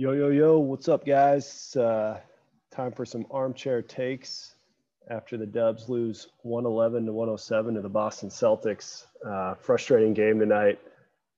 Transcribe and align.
Yo, 0.00 0.12
yo, 0.12 0.30
yo, 0.30 0.58
what's 0.58 0.88
up, 0.88 1.04
guys? 1.04 1.76
Uh, 1.76 2.18
time 2.70 2.90
for 2.90 3.04
some 3.04 3.26
armchair 3.30 3.82
takes 3.82 4.54
after 5.10 5.36
the 5.36 5.44
Dubs 5.44 5.90
lose 5.90 6.28
111 6.40 7.04
to 7.04 7.12
107 7.12 7.74
to 7.74 7.82
the 7.82 7.88
Boston 7.90 8.30
Celtics. 8.30 9.04
Uh, 9.22 9.56
frustrating 9.56 10.14
game 10.14 10.38
tonight. 10.38 10.78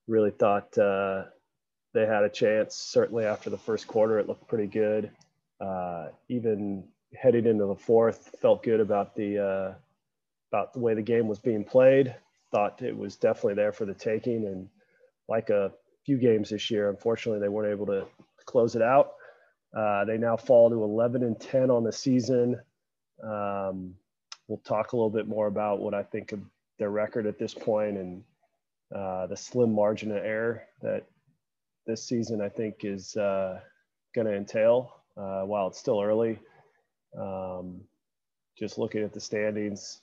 Really 0.06 0.30
thought 0.30 0.79
uh, 0.79 1.25
they 1.93 2.06
had 2.06 2.23
a 2.23 2.29
chance. 2.29 2.77
Certainly 2.77 3.25
after 3.25 3.51
the 3.51 3.59
first 3.59 3.88
quarter, 3.88 4.20
it 4.20 4.29
looked 4.29 4.46
pretty 4.46 4.69
good. 4.69 5.10
Uh, 5.60 6.10
even 6.29 6.84
heading 7.20 7.47
into 7.47 7.66
the 7.66 7.74
fourth, 7.74 8.33
felt 8.41 8.62
good 8.62 8.79
about 8.79 9.16
the 9.16 9.38
uh, 9.45 9.74
about 10.52 10.73
the 10.73 10.79
way 10.79 10.95
the 10.95 11.02
game 11.02 11.27
was 11.27 11.41
being 11.41 11.65
played. 11.65 12.15
Thought 12.52 12.80
it 12.80 12.97
was 12.97 13.16
definitely 13.16 13.55
there 13.55 13.73
for 13.73 13.87
the 13.87 13.95
taking, 13.95 14.47
and 14.47 14.69
like 15.29 15.51
a 15.51 15.73
few 16.06 16.16
games 16.16 16.51
this 16.51 16.70
year, 16.70 16.91
unfortunately, 16.91 17.41
they 17.41 17.48
weren't 17.48 17.73
able 17.73 17.87
to 17.87 18.06
close 18.45 18.77
it 18.77 18.82
out. 18.82 19.12
Uh, 19.77 20.05
they 20.05 20.19
now 20.19 20.37
fall 20.37 20.69
to 20.69 20.83
11 20.83 21.23
and 21.23 21.41
10 21.41 21.70
on 21.70 21.84
the 21.84 21.92
season. 21.92 22.60
Um, 23.23 23.95
we'll 24.48 24.59
talk 24.64 24.92
a 24.92 24.96
little 24.96 25.10
bit 25.10 25.27
more 25.27 25.46
about 25.46 25.80
what 25.80 25.95
I 25.95 26.02
think 26.02 26.33
of 26.33 26.41
their 26.78 26.91
record 26.91 27.27
at 27.27 27.38
this 27.38 27.55
point 27.55 27.97
and 27.97 28.23
uh, 28.95 29.27
the 29.27 29.36
slim 29.36 29.73
margin 29.73 30.10
of 30.10 30.19
error 30.19 30.64
that 30.83 31.05
this 31.86 32.05
season 32.05 32.41
I 32.41 32.48
think 32.48 32.84
is 32.84 33.16
uh, 33.16 33.60
going 34.14 34.27
to 34.27 34.34
entail 34.34 34.97
uh, 35.16 35.42
while 35.42 35.69
it's 35.69 35.78
still 35.78 36.00
early. 36.00 36.38
Um, 37.19 37.80
just 38.59 38.78
looking 38.78 39.02
at 39.02 39.12
the 39.12 39.20
standings, 39.20 40.00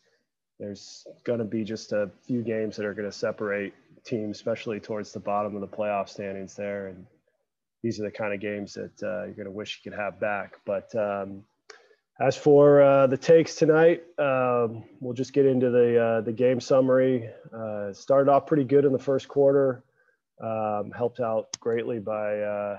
there's 0.59 1.05
going 1.23 1.39
to 1.39 1.45
be 1.45 1.63
just 1.63 1.93
a 1.93 2.09
few 2.25 2.41
games 2.41 2.75
that 2.75 2.85
are 2.85 2.93
going 2.93 3.09
to 3.09 3.15
separate 3.15 3.73
teams, 4.03 4.37
especially 4.37 4.79
towards 4.79 5.13
the 5.13 5.19
bottom 5.19 5.55
of 5.55 5.61
the 5.61 5.67
playoff 5.67 6.09
standings 6.09 6.55
there. 6.55 6.87
And 6.87 7.05
these 7.83 7.99
are 7.99 8.03
the 8.03 8.11
kind 8.11 8.33
of 8.33 8.39
games 8.39 8.73
that 8.73 9.03
uh, 9.03 9.25
you're 9.25 9.35
going 9.35 9.45
to 9.45 9.51
wish 9.51 9.79
you 9.83 9.91
could 9.91 9.97
have 9.97 10.19
back. 10.19 10.55
But 10.65 10.93
um, 10.95 11.43
as 12.19 12.35
for 12.35 12.81
uh, 12.81 13.07
the 13.07 13.17
takes 13.17 13.55
tonight, 13.55 14.03
um, 14.17 14.83
we'll 14.99 15.13
just 15.13 15.33
get 15.33 15.45
into 15.45 15.69
the 15.69 16.01
uh, 16.01 16.21
the 16.21 16.33
game 16.33 16.59
summary. 16.59 17.29
Uh, 17.53 17.93
started 17.93 18.29
off 18.29 18.45
pretty 18.45 18.65
good 18.65 18.85
in 18.85 18.91
the 18.91 18.99
first 18.99 19.27
quarter, 19.27 19.83
um, 20.43 20.91
helped 20.95 21.21
out 21.21 21.57
greatly 21.59 21.99
by 21.99 22.39
uh, 22.39 22.77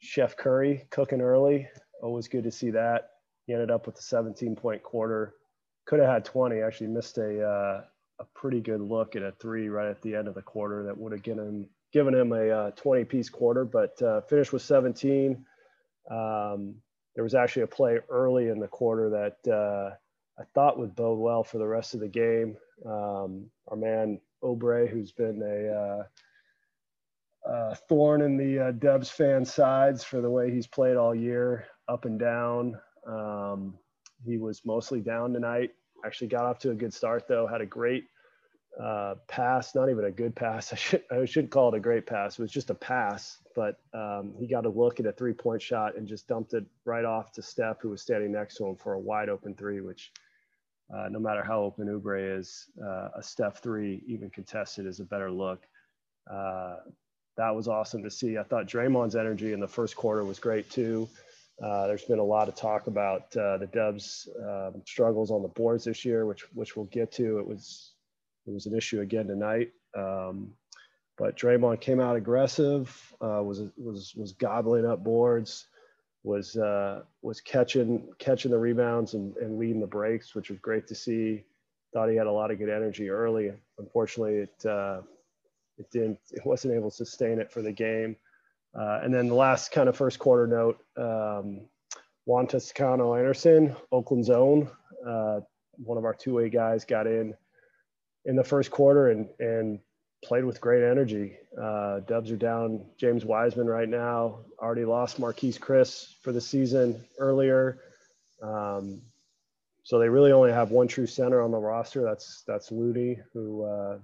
Chef 0.00 0.36
Curry 0.36 0.86
cooking 0.90 1.22
early. 1.22 1.68
Always 2.02 2.28
good 2.28 2.44
to 2.44 2.50
see 2.50 2.70
that. 2.70 3.10
He 3.46 3.54
ended 3.54 3.70
up 3.70 3.86
with 3.86 3.98
a 3.98 4.02
17 4.02 4.54
point 4.54 4.82
quarter. 4.82 5.34
Could 5.86 6.00
have 6.00 6.08
had 6.08 6.24
20. 6.26 6.60
Actually 6.60 6.88
missed 6.88 7.16
a 7.16 7.42
uh, 7.42 7.84
a 8.20 8.24
pretty 8.34 8.60
good 8.60 8.80
look 8.80 9.16
at 9.16 9.22
a 9.22 9.32
three 9.32 9.68
right 9.68 9.88
at 9.88 10.02
the 10.02 10.14
end 10.14 10.28
of 10.28 10.34
the 10.34 10.42
quarter 10.42 10.82
that 10.84 10.98
would 10.98 11.12
have 11.12 11.22
given 11.22 11.46
him 11.46 11.68
given 11.92 12.14
him 12.14 12.32
a 12.32 12.48
uh, 12.48 12.70
20 12.72 13.04
piece 13.04 13.28
quarter, 13.28 13.64
but 13.64 14.00
uh, 14.02 14.20
finished 14.22 14.52
with 14.52 14.62
17. 14.62 15.44
Um, 16.10 16.74
there 17.14 17.24
was 17.24 17.34
actually 17.34 17.62
a 17.62 17.68
play 17.68 17.98
early 18.08 18.48
in 18.48 18.60
the 18.60 18.68
quarter 18.68 19.10
that 19.10 19.52
uh, 19.52 19.94
I 20.40 20.44
thought 20.54 20.78
would 20.78 20.94
bode 20.94 21.18
well 21.18 21.42
for 21.42 21.58
the 21.58 21.66
rest 21.66 21.94
of 21.94 22.00
the 22.00 22.08
game. 22.08 22.56
Um, 22.86 23.50
our 23.66 23.76
man 23.76 24.20
Oubre, 24.42 24.88
who's 24.88 25.12
been 25.12 25.42
a 25.42 26.06
uh, 27.48 27.74
thorn 27.88 28.22
in 28.22 28.36
the 28.36 28.66
uh, 28.66 28.70
Dubs 28.72 29.10
fan 29.10 29.44
sides 29.44 30.04
for 30.04 30.20
the 30.20 30.30
way 30.30 30.50
he's 30.50 30.66
played 30.66 30.96
all 30.96 31.14
year, 31.14 31.66
up 31.88 32.04
and 32.04 32.18
down. 32.18 32.78
Um, 33.06 33.74
he 34.24 34.36
was 34.36 34.62
mostly 34.64 35.00
down 35.00 35.32
tonight. 35.32 35.70
Actually 36.04 36.28
got 36.28 36.44
off 36.44 36.58
to 36.60 36.70
a 36.70 36.74
good 36.74 36.92
start 36.92 37.26
though. 37.26 37.46
Had 37.46 37.60
a 37.60 37.66
great 37.66 38.04
uh, 38.82 39.16
pass, 39.26 39.74
not 39.74 39.90
even 39.90 40.04
a 40.04 40.10
good 40.10 40.34
pass. 40.34 40.72
I 40.72 40.76
should 40.76 41.02
I 41.10 41.24
shouldn't 41.24 41.50
call 41.50 41.72
it 41.72 41.76
a 41.76 41.80
great 41.80 42.06
pass. 42.06 42.38
It 42.38 42.42
was 42.42 42.52
just 42.52 42.70
a 42.70 42.74
pass, 42.74 43.38
but 43.54 43.80
um, 43.92 44.34
he 44.38 44.46
got 44.46 44.66
a 44.66 44.68
look 44.68 45.00
at 45.00 45.06
a 45.06 45.12
three 45.12 45.32
point 45.32 45.60
shot 45.60 45.96
and 45.96 46.06
just 46.06 46.28
dumped 46.28 46.54
it 46.54 46.64
right 46.84 47.04
off 47.04 47.32
to 47.32 47.42
Steph, 47.42 47.80
who 47.80 47.90
was 47.90 48.02
standing 48.02 48.32
next 48.32 48.56
to 48.56 48.66
him 48.66 48.76
for 48.76 48.94
a 48.94 48.98
wide 48.98 49.28
open 49.28 49.54
three. 49.54 49.80
Which, 49.80 50.12
uh, 50.94 51.08
no 51.10 51.18
matter 51.18 51.42
how 51.42 51.60
open 51.62 51.88
Oubre 51.88 52.38
is, 52.38 52.66
uh, 52.82 53.08
a 53.16 53.22
Steph 53.22 53.62
three, 53.62 54.02
even 54.06 54.30
contested, 54.30 54.86
is 54.86 55.00
a 55.00 55.04
better 55.04 55.30
look. 55.30 55.66
Uh, 56.30 56.76
that 57.36 57.54
was 57.54 57.68
awesome 57.68 58.02
to 58.02 58.10
see. 58.10 58.36
I 58.36 58.42
thought 58.42 58.66
Draymond's 58.66 59.14
energy 59.14 59.52
in 59.52 59.60
the 59.60 59.68
first 59.68 59.96
quarter 59.96 60.24
was 60.24 60.38
great 60.38 60.68
too. 60.70 61.08
Uh, 61.62 61.88
there's 61.88 62.04
been 62.04 62.18
a 62.20 62.24
lot 62.24 62.48
of 62.48 62.54
talk 62.54 62.86
about 62.86 63.36
uh, 63.36 63.58
the 63.58 63.68
Dubs 63.72 64.28
um, 64.44 64.80
struggles 64.84 65.30
on 65.32 65.42
the 65.42 65.48
boards 65.48 65.84
this 65.84 66.04
year, 66.04 66.26
which 66.26 66.42
which 66.54 66.76
we'll 66.76 66.86
get 66.86 67.10
to. 67.12 67.38
It 67.38 67.46
was 67.46 67.94
it 68.48 68.54
was 68.54 68.66
an 68.66 68.76
issue 68.76 69.00
again 69.00 69.26
tonight. 69.26 69.70
Um, 69.96 70.54
but 71.18 71.36
Draymond 71.36 71.80
came 71.80 72.00
out 72.00 72.16
aggressive, 72.16 73.14
uh, 73.20 73.42
was 73.42 73.62
was 73.76 74.14
was 74.16 74.32
gobbling 74.32 74.86
up 74.86 75.04
boards, 75.04 75.66
was 76.22 76.56
uh, 76.56 77.02
was 77.22 77.40
catching 77.40 78.08
catching 78.18 78.50
the 78.50 78.58
rebounds 78.58 79.14
and, 79.14 79.36
and 79.36 79.58
leading 79.58 79.80
the 79.80 79.86
breaks, 79.86 80.34
which 80.34 80.48
was 80.50 80.58
great 80.60 80.86
to 80.88 80.94
see. 80.94 81.44
Thought 81.92 82.10
he 82.10 82.16
had 82.16 82.26
a 82.26 82.32
lot 82.32 82.50
of 82.50 82.58
good 82.58 82.68
energy 82.68 83.10
early. 83.10 83.52
Unfortunately, 83.78 84.36
it 84.36 84.66
uh, 84.66 85.00
it 85.76 85.90
didn't 85.90 86.18
it 86.30 86.46
wasn't 86.46 86.74
able 86.74 86.90
to 86.90 86.96
sustain 86.96 87.40
it 87.40 87.52
for 87.52 87.62
the 87.62 87.72
game. 87.72 88.16
Uh, 88.78 89.00
and 89.02 89.12
then 89.12 89.28
the 89.28 89.34
last 89.34 89.72
kind 89.72 89.88
of 89.88 89.96
first 89.96 90.18
quarter 90.18 90.46
note, 90.46 90.78
um, 90.96 91.62
Juan 92.26 92.46
Toscano 92.46 93.14
Anderson, 93.14 93.74
Oakland's 93.90 94.30
own, 94.30 94.70
uh, 95.06 95.40
one 95.78 95.96
of 95.96 96.04
our 96.04 96.12
two-way 96.14 96.50
guys, 96.50 96.84
got 96.84 97.06
in 97.06 97.34
in 98.28 98.36
the 98.36 98.44
first 98.44 98.70
quarter 98.70 99.10
and 99.10 99.28
and 99.40 99.80
played 100.22 100.44
with 100.44 100.60
great 100.60 100.84
energy. 100.84 101.36
Uh, 101.60 102.00
Dubs 102.00 102.30
are 102.30 102.36
down 102.36 102.84
James 102.98 103.24
Wiseman 103.24 103.66
right 103.66 103.88
now. 103.88 104.40
Already 104.60 104.84
lost 104.84 105.20
Marquese 105.20 105.58
Chriss 105.58 106.14
for 106.22 106.32
the 106.32 106.40
season 106.40 107.02
earlier. 107.18 107.78
Um, 108.42 109.00
so 109.84 109.98
they 109.98 110.08
really 110.08 110.32
only 110.32 110.52
have 110.52 110.70
one 110.70 110.88
true 110.88 111.06
center 111.06 111.40
on 111.40 111.50
the 111.50 111.58
roster. 111.58 112.02
That's 112.02 112.42
that's 112.46 112.70
Looney, 112.70 113.18
who 113.32 113.64
uh, 113.64 113.98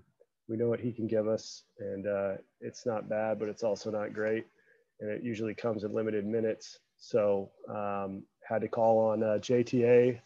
we 0.49 0.57
know 0.57 0.69
what 0.69 0.81
he 0.81 0.93
can 0.93 1.07
give 1.07 1.29
us, 1.29 1.65
and 1.79 2.07
uh, 2.07 2.35
it's 2.61 2.87
not 2.87 3.09
bad, 3.09 3.39
but 3.39 3.49
it's 3.49 3.63
also 3.63 3.91
not 3.91 4.15
great, 4.15 4.47
and 5.01 5.11
it 5.11 5.23
usually 5.23 5.55
comes 5.55 5.85
in 5.85 5.93
limited 5.93 6.25
minutes. 6.25 6.79
So 6.97 7.51
um, 7.69 8.23
had 8.49 8.63
to 8.63 8.69
call 8.69 8.99
on 9.11 9.23
uh, 9.23 9.39
JTA 9.41 10.21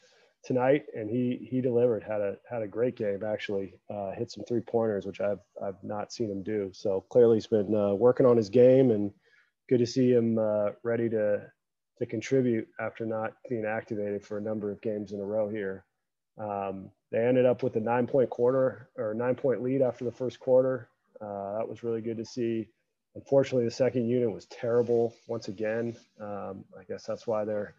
tonight, 0.49 0.87
and 0.95 1.11
he 1.11 1.47
he 1.51 1.61
delivered. 1.61 2.03
had 2.03 2.23
a 2.23 2.37
had 2.51 2.63
a 2.63 2.67
great 2.67 2.97
game 2.97 3.23
actually. 3.23 3.75
Uh, 3.91 4.13
hit 4.13 4.31
some 4.31 4.45
three 4.49 4.63
pointers, 4.63 5.05
which 5.05 5.21
I've 5.21 5.41
I've 5.63 5.83
not 5.85 6.11
seen 6.11 6.31
him 6.31 6.43
do. 6.43 6.71
So 6.73 7.05
clearly 7.11 7.37
he's 7.37 7.47
been 7.47 7.75
uh, 7.75 7.95
working 7.95 8.25
on 8.25 8.39
his 8.39 8.49
game, 8.49 8.91
and 8.91 9.13
good 9.69 9.79
to 9.79 9.87
see 9.87 10.11
him 10.11 10.39
uh, 10.39 10.71
ready 10.83 11.11
to 11.11 11.43
to 11.99 12.07
contribute 12.07 12.67
after 12.81 13.05
not 13.05 13.35
being 13.51 13.67
activated 13.67 14.25
for 14.25 14.39
a 14.39 14.41
number 14.41 14.73
of 14.73 14.81
games 14.81 15.13
in 15.13 15.21
a 15.21 15.25
row 15.25 15.51
here. 15.51 15.85
Um, 16.39 16.91
they 17.13 17.19
ended 17.19 17.45
up 17.45 17.63
with 17.63 17.77
a 17.77 17.81
nine 17.81 18.07
point 18.07 18.31
quarter 18.31 18.89
or 18.97 19.13
nine 19.13 19.35
point 19.35 19.63
lead 19.63 19.83
after 19.83 20.07
the 20.07 20.13
first 20.13 20.41
quarter. 20.41 20.89
Uh, 21.21 21.59
that 21.59 21.69
was 21.69 21.83
really 21.83 22.01
good 22.01 22.17
to 22.17 22.25
see. 22.25 22.69
Unfortunately, 23.15 23.65
the 23.65 23.71
second 23.71 24.09
unit 24.09 24.33
was 24.33 24.47
terrible 24.47 25.15
once 25.27 25.49
again. 25.49 25.95
Um, 26.21 26.65
I 26.79 26.85
guess 26.89 27.05
that's 27.05 27.27
why 27.27 27.45
they're 27.45 27.75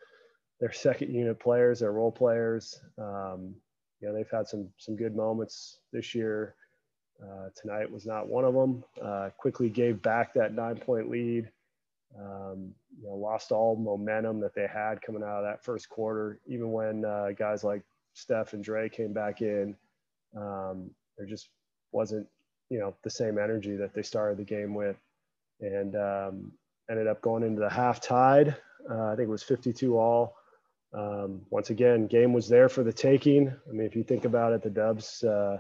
their 0.59 0.71
second 0.71 1.13
unit 1.13 1.39
players, 1.39 1.79
their 1.79 1.91
role 1.91 2.11
players. 2.11 2.79
Um, 2.97 3.55
you 3.99 4.07
know, 4.07 4.13
they've 4.13 4.29
had 4.29 4.47
some 4.47 4.69
some 4.77 4.95
good 4.95 5.15
moments 5.15 5.79
this 5.91 6.13
year. 6.13 6.55
Uh, 7.21 7.49
tonight 7.59 7.91
was 7.91 8.05
not 8.05 8.27
one 8.27 8.45
of 8.45 8.53
them. 8.53 8.83
Uh, 9.01 9.29
quickly 9.37 9.69
gave 9.69 10.01
back 10.01 10.33
that 10.33 10.53
nine 10.53 10.77
point 10.77 11.09
lead. 11.09 11.49
Um, 12.17 12.73
you 12.99 13.07
know, 13.07 13.15
lost 13.15 13.51
all 13.51 13.75
momentum 13.75 14.39
that 14.39 14.55
they 14.55 14.67
had 14.67 15.01
coming 15.01 15.21
out 15.21 15.39
of 15.39 15.43
that 15.43 15.63
first 15.63 15.89
quarter. 15.89 16.39
Even 16.47 16.71
when 16.71 17.05
uh, 17.05 17.29
guys 17.37 17.63
like 17.63 17.83
Steph 18.13 18.53
and 18.53 18.63
Dre 18.63 18.89
came 18.89 19.13
back 19.13 19.41
in, 19.41 19.75
um, 20.35 20.89
there 21.17 21.27
just 21.27 21.49
wasn't 21.91 22.27
you 22.69 22.79
know 22.79 22.93
the 23.03 23.09
same 23.09 23.37
energy 23.37 23.75
that 23.75 23.93
they 23.93 24.01
started 24.01 24.37
the 24.37 24.43
game 24.43 24.73
with, 24.73 24.97
and 25.61 25.95
um, 25.95 26.51
ended 26.89 27.07
up 27.07 27.21
going 27.21 27.43
into 27.43 27.61
the 27.61 27.69
half 27.69 28.01
tied. 28.01 28.55
Uh, 28.89 29.07
I 29.07 29.15
think 29.15 29.27
it 29.27 29.31
was 29.31 29.43
52 29.43 29.97
all. 29.97 30.38
Um, 30.93 31.41
once 31.49 31.69
again, 31.69 32.07
game 32.07 32.33
was 32.33 32.47
there 32.47 32.69
for 32.69 32.83
the 32.83 32.93
taking. 32.93 33.47
I 33.47 33.71
mean, 33.71 33.85
if 33.85 33.95
you 33.95 34.03
think 34.03 34.25
about 34.25 34.53
it, 34.53 34.63
the 34.63 34.69
Dubs 34.69 35.23
uh, 35.23 35.57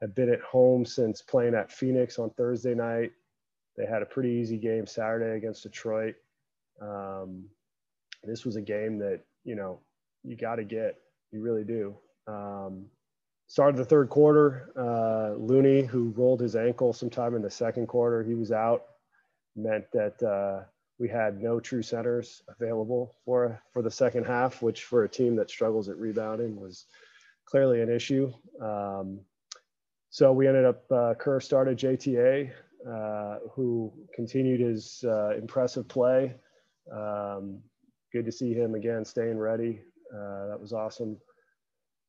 have 0.00 0.14
been 0.14 0.32
at 0.32 0.40
home 0.40 0.84
since 0.84 1.22
playing 1.22 1.54
at 1.54 1.72
Phoenix 1.72 2.18
on 2.18 2.30
Thursday 2.30 2.74
night. 2.74 3.12
They 3.76 3.86
had 3.86 4.02
a 4.02 4.06
pretty 4.06 4.30
easy 4.30 4.58
game 4.58 4.86
Saturday 4.86 5.36
against 5.36 5.62
Detroit. 5.62 6.14
Um, 6.80 7.44
this 8.22 8.44
was 8.44 8.56
a 8.56 8.60
game 8.60 8.98
that 8.98 9.20
you 9.44 9.54
know 9.54 9.80
you 10.22 10.36
got 10.36 10.56
to 10.56 10.64
get. 10.64 10.96
You 11.32 11.40
really 11.40 11.64
do. 11.64 11.96
Um, 12.26 12.86
started 13.46 13.76
the 13.76 13.84
third 13.84 14.08
quarter. 14.08 14.70
Uh, 14.76 15.34
Looney, 15.36 15.82
who 15.82 16.12
rolled 16.16 16.40
his 16.40 16.56
ankle 16.56 16.92
sometime 16.92 17.34
in 17.34 17.42
the 17.42 17.50
second 17.50 17.86
quarter, 17.86 18.22
he 18.22 18.34
was 18.34 18.52
out. 18.52 18.84
Meant 19.56 19.84
that 19.92 20.22
uh, 20.22 20.64
we 21.00 21.08
had 21.08 21.40
no 21.42 21.58
true 21.58 21.82
centers 21.82 22.42
available 22.48 23.16
for 23.24 23.60
for 23.72 23.80
the 23.80 23.90
second 23.90 24.24
half, 24.24 24.60
which 24.60 24.84
for 24.84 25.04
a 25.04 25.08
team 25.08 25.34
that 25.36 25.50
struggles 25.50 25.88
at 25.88 25.96
rebounding 25.96 26.60
was 26.60 26.84
clearly 27.46 27.80
an 27.80 27.90
issue. 27.90 28.30
Um, 28.60 29.20
so 30.10 30.30
we 30.32 30.46
ended 30.46 30.66
up 30.66 30.84
uh, 30.92 31.14
Kerr 31.14 31.40
started 31.40 31.78
JTA, 31.78 32.52
uh, 32.86 33.38
who 33.52 33.92
continued 34.14 34.60
his 34.60 35.02
uh, 35.08 35.34
impressive 35.36 35.88
play. 35.88 36.34
Um, 36.92 37.60
good 38.12 38.26
to 38.26 38.32
see 38.32 38.52
him 38.52 38.74
again, 38.74 39.04
staying 39.04 39.38
ready. 39.38 39.80
Uh, 40.12 40.48
that 40.48 40.60
was 40.60 40.74
awesome. 40.74 41.16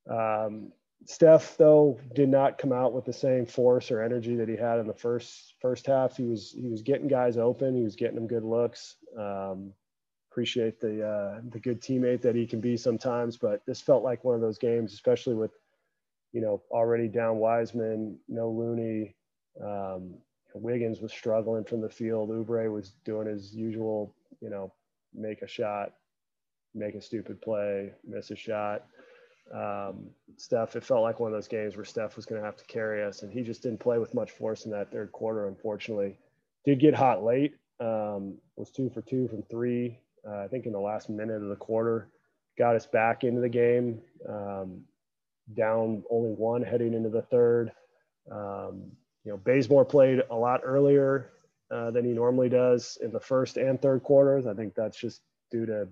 Um, 0.09 0.73
Steph, 1.05 1.57
though, 1.57 1.99
did 2.13 2.29
not 2.29 2.57
come 2.57 2.71
out 2.71 2.93
with 2.93 3.05
the 3.05 3.13
same 3.13 3.45
force 3.45 3.91
or 3.91 4.01
energy 4.01 4.35
that 4.35 4.47
he 4.47 4.55
had 4.55 4.79
in 4.79 4.87
the 4.87 4.93
first 4.93 5.55
first 5.61 5.85
half. 5.85 6.15
He 6.17 6.23
was 6.23 6.51
he 6.51 6.69
was 6.69 6.81
getting 6.81 7.07
guys 7.07 7.37
open. 7.37 7.75
He 7.75 7.83
was 7.83 7.95
getting 7.95 8.15
them 8.15 8.27
good 8.27 8.43
looks. 8.43 8.97
Um, 9.17 9.73
appreciate 10.31 10.79
the 10.79 11.05
uh, 11.05 11.41
the 11.49 11.59
good 11.59 11.81
teammate 11.81 12.21
that 12.21 12.35
he 12.35 12.45
can 12.45 12.61
be 12.61 12.77
sometimes, 12.77 13.37
but 13.37 13.65
this 13.65 13.81
felt 13.81 14.03
like 14.03 14.23
one 14.23 14.35
of 14.35 14.41
those 14.41 14.57
games, 14.59 14.93
especially 14.93 15.35
with 15.35 15.51
you 16.33 16.41
know 16.41 16.61
already 16.71 17.07
down 17.07 17.37
Wiseman, 17.37 18.17
no 18.27 18.49
Looney. 18.49 19.15
Um, 19.63 20.15
Wiggins 20.53 20.99
was 21.01 21.11
struggling 21.11 21.63
from 21.63 21.81
the 21.81 21.89
field. 21.89 22.29
Oubre 22.29 22.71
was 22.71 22.93
doing 23.05 23.27
his 23.27 23.55
usual, 23.55 24.13
you 24.41 24.49
know, 24.49 24.73
make 25.13 25.41
a 25.41 25.47
shot, 25.47 25.93
make 26.75 26.93
a 26.95 27.01
stupid 27.01 27.41
play, 27.41 27.91
miss 28.05 28.31
a 28.31 28.35
shot. 28.35 28.85
Um, 29.53 30.09
Steph, 30.37 30.75
it 30.75 30.83
felt 30.83 31.03
like 31.03 31.19
one 31.19 31.31
of 31.31 31.37
those 31.37 31.47
games 31.47 31.75
where 31.75 31.85
Steph 31.85 32.15
was 32.15 32.25
going 32.25 32.39
to 32.39 32.45
have 32.45 32.57
to 32.57 32.65
carry 32.65 33.03
us, 33.03 33.21
and 33.21 33.31
he 33.31 33.41
just 33.41 33.61
didn't 33.63 33.79
play 33.79 33.97
with 33.97 34.13
much 34.13 34.31
force 34.31 34.65
in 34.65 34.71
that 34.71 34.91
third 34.91 35.11
quarter, 35.11 35.47
unfortunately. 35.47 36.17
Did 36.65 36.79
get 36.79 36.93
hot 36.93 37.23
late, 37.23 37.55
um, 37.79 38.35
was 38.55 38.71
two 38.71 38.89
for 38.89 39.01
two 39.01 39.27
from 39.27 39.43
three, 39.43 39.99
uh, 40.27 40.43
I 40.43 40.47
think 40.47 40.65
in 40.65 40.71
the 40.71 40.79
last 40.79 41.09
minute 41.09 41.41
of 41.41 41.49
the 41.49 41.55
quarter. 41.55 42.07
Got 42.57 42.75
us 42.75 42.85
back 42.85 43.23
into 43.23 43.41
the 43.41 43.49
game, 43.49 44.01
um, 44.27 44.81
down 45.55 46.03
only 46.09 46.31
one 46.31 46.61
heading 46.61 46.93
into 46.93 47.09
the 47.09 47.23
third. 47.23 47.71
Um, 48.31 48.91
you 49.23 49.31
know, 49.31 49.37
Bazemore 49.37 49.85
played 49.85 50.21
a 50.29 50.35
lot 50.35 50.61
earlier 50.63 51.31
uh, 51.71 51.91
than 51.91 52.05
he 52.05 52.11
normally 52.11 52.49
does 52.49 52.97
in 53.01 53.11
the 53.11 53.19
first 53.19 53.57
and 53.57 53.81
third 53.81 54.03
quarters. 54.03 54.45
I 54.45 54.53
think 54.53 54.75
that's 54.75 54.97
just 54.97 55.21
due 55.49 55.65
to 55.65 55.87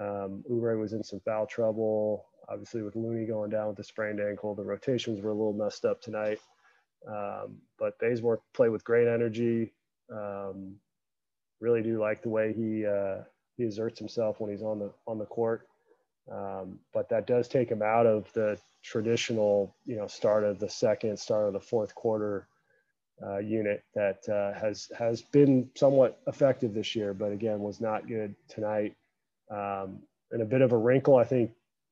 um, 0.00 0.42
was 0.48 0.92
in 0.92 1.02
some 1.02 1.20
foul 1.20 1.46
trouble. 1.46 2.26
Obviously, 2.48 2.82
with 2.82 2.96
Looney 2.96 3.26
going 3.26 3.50
down 3.50 3.68
with 3.68 3.76
the 3.76 3.84
sprained 3.84 4.20
ankle, 4.20 4.54
the 4.54 4.64
rotations 4.64 5.20
were 5.20 5.30
a 5.30 5.34
little 5.34 5.52
messed 5.52 5.84
up 5.84 6.00
tonight. 6.00 6.38
Um, 7.08 7.58
but 7.78 7.98
Bazemore 7.98 8.40
played 8.54 8.70
with 8.70 8.84
great 8.84 9.08
energy. 9.08 9.72
Um, 10.12 10.76
really 11.60 11.82
do 11.82 12.00
like 12.00 12.22
the 12.22 12.28
way 12.28 12.52
he 12.52 12.86
uh, 12.86 13.22
he 13.56 13.64
exerts 13.64 13.98
himself 13.98 14.40
when 14.40 14.50
he's 14.50 14.62
on 14.62 14.78
the 14.78 14.92
on 15.06 15.18
the 15.18 15.26
court. 15.26 15.66
Um, 16.30 16.78
but 16.92 17.08
that 17.08 17.26
does 17.26 17.48
take 17.48 17.68
him 17.68 17.82
out 17.82 18.06
of 18.06 18.32
the 18.32 18.58
traditional, 18.82 19.74
you 19.84 19.96
know, 19.96 20.06
start 20.06 20.44
of 20.44 20.58
the 20.58 20.68
second, 20.68 21.18
start 21.18 21.46
of 21.48 21.52
the 21.52 21.60
fourth 21.60 21.94
quarter 21.94 22.46
uh, 23.24 23.38
unit 23.38 23.84
that 23.94 24.28
uh, 24.28 24.58
has 24.58 24.90
has 24.96 25.22
been 25.22 25.70
somewhat 25.76 26.20
effective 26.26 26.74
this 26.74 26.94
year, 26.94 27.14
but 27.14 27.32
again 27.32 27.60
was 27.60 27.80
not 27.80 28.06
good 28.06 28.34
tonight. 28.48 28.94
Um, 29.52 30.00
and 30.30 30.42
a 30.42 30.46
bit 30.46 30.62
of 30.62 30.72
a 30.72 30.76
wrinkle, 30.76 31.16
I 31.16 31.24
think. 31.24 31.50